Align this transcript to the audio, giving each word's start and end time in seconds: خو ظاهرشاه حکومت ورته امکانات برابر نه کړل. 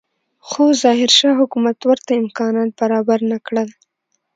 خو 0.47 0.63
ظاهرشاه 0.83 1.35
حکومت 1.41 1.77
ورته 1.83 2.11
امکانات 2.21 2.69
برابر 2.79 3.19
نه 3.31 3.37
کړل. 3.45 3.69